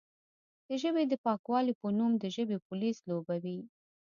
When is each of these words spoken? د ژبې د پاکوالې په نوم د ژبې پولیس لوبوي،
د 0.67 0.69
ژبې 0.81 1.03
د 1.07 1.13
پاکوالې 1.25 1.73
په 1.81 1.87
نوم 1.97 2.11
د 2.17 2.25
ژبې 2.35 2.57
پولیس 2.67 2.97
لوبوي، 3.09 3.59